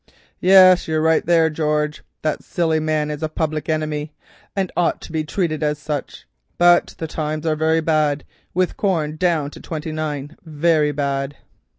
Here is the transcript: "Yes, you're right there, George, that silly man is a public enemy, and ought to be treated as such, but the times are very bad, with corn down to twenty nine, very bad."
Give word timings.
"Yes, 0.39 0.87
you're 0.87 0.99
right 0.99 1.23
there, 1.23 1.51
George, 1.51 2.01
that 2.23 2.43
silly 2.43 2.79
man 2.79 3.11
is 3.11 3.21
a 3.21 3.29
public 3.29 3.69
enemy, 3.69 4.11
and 4.55 4.71
ought 4.75 4.99
to 5.01 5.11
be 5.11 5.23
treated 5.23 5.61
as 5.61 5.77
such, 5.77 6.25
but 6.57 6.95
the 6.97 7.05
times 7.05 7.45
are 7.45 7.55
very 7.55 7.81
bad, 7.81 8.23
with 8.51 8.77
corn 8.77 9.15
down 9.15 9.51
to 9.51 9.59
twenty 9.59 9.91
nine, 9.91 10.35
very 10.43 10.91
bad." 10.91 11.35